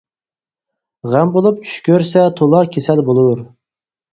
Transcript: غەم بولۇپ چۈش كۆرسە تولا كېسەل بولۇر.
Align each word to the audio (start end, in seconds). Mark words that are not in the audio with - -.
غەم 1.11 1.35
بولۇپ 1.35 1.61
چۈش 1.67 1.75
كۆرسە 1.89 2.25
تولا 2.41 2.65
كېسەل 2.77 3.07
بولۇر. 3.11 3.45